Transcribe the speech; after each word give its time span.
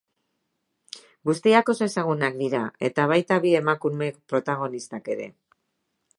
Guztiak 1.29 1.69
oso 1.75 1.87
ezagunak 1.87 2.39
dira, 2.39 2.63
eta 2.91 3.07
baita 3.13 3.39
bi 3.45 3.53
emakume 3.61 4.11
protagonistak 4.35 5.15
ere. 5.19 5.31